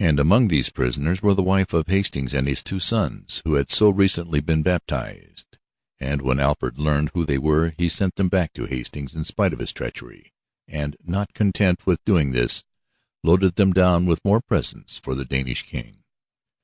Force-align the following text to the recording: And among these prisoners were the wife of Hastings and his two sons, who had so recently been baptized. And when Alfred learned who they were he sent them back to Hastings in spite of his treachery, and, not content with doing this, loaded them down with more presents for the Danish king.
And 0.00 0.18
among 0.18 0.48
these 0.48 0.70
prisoners 0.70 1.22
were 1.22 1.34
the 1.34 1.42
wife 1.44 1.72
of 1.72 1.86
Hastings 1.86 2.34
and 2.34 2.48
his 2.48 2.64
two 2.64 2.80
sons, 2.80 3.40
who 3.44 3.54
had 3.54 3.70
so 3.70 3.90
recently 3.90 4.40
been 4.40 4.64
baptized. 4.64 5.56
And 6.00 6.20
when 6.20 6.40
Alfred 6.40 6.78
learned 6.80 7.12
who 7.14 7.24
they 7.24 7.38
were 7.38 7.72
he 7.78 7.88
sent 7.88 8.16
them 8.16 8.26
back 8.28 8.52
to 8.54 8.66
Hastings 8.66 9.14
in 9.14 9.22
spite 9.22 9.52
of 9.52 9.60
his 9.60 9.72
treachery, 9.72 10.32
and, 10.66 10.96
not 11.04 11.32
content 11.32 11.86
with 11.86 12.04
doing 12.04 12.32
this, 12.32 12.64
loaded 13.22 13.54
them 13.54 13.72
down 13.72 14.04
with 14.04 14.24
more 14.24 14.40
presents 14.40 14.98
for 14.98 15.14
the 15.14 15.24
Danish 15.24 15.62
king. 15.62 16.02